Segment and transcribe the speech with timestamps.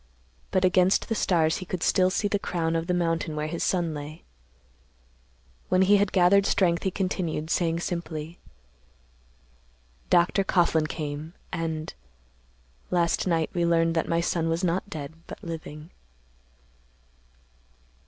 [0.49, 3.63] But against the stars he could still see the crown of the mountain where his
[3.63, 4.23] son lay.
[5.69, 8.39] When he had gathered strength, he continued, saying simply,
[10.09, 10.43] "Dr.
[10.43, 15.91] Coughlan came, and—last night we learned that my son was not dead but living."